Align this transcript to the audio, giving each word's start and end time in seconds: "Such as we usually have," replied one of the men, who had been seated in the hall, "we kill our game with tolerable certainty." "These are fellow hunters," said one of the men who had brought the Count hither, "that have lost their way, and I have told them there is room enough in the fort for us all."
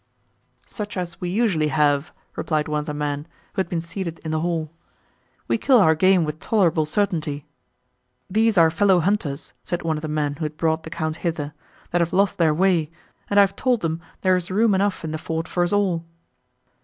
"Such 0.65 0.97
as 0.97 1.21
we 1.21 1.29
usually 1.29 1.67
have," 1.67 2.11
replied 2.35 2.67
one 2.67 2.79
of 2.79 2.87
the 2.87 2.93
men, 2.95 3.27
who 3.53 3.59
had 3.59 3.69
been 3.69 3.81
seated 3.81 4.17
in 4.25 4.31
the 4.31 4.39
hall, 4.39 4.71
"we 5.47 5.59
kill 5.59 5.77
our 5.77 5.93
game 5.93 6.23
with 6.25 6.39
tolerable 6.39 6.87
certainty." 6.87 7.45
"These 8.27 8.57
are 8.57 8.71
fellow 8.71 8.99
hunters," 9.01 9.53
said 9.63 9.83
one 9.83 9.99
of 9.99 10.01
the 10.01 10.07
men 10.07 10.37
who 10.37 10.45
had 10.45 10.57
brought 10.57 10.81
the 10.81 10.89
Count 10.89 11.17
hither, 11.17 11.53
"that 11.91 12.01
have 12.01 12.13
lost 12.13 12.39
their 12.39 12.51
way, 12.51 12.89
and 13.29 13.39
I 13.39 13.43
have 13.43 13.55
told 13.55 13.81
them 13.81 14.01
there 14.21 14.35
is 14.35 14.49
room 14.49 14.73
enough 14.73 15.03
in 15.05 15.11
the 15.11 15.19
fort 15.19 15.47
for 15.47 15.61
us 15.61 15.71
all." 15.71 16.03